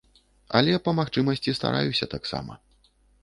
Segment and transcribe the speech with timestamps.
[0.59, 2.53] Але па магчымасці стараюся таксама.